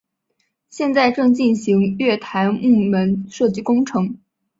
[0.67, 4.17] 现在正进行月台幕门设置工程。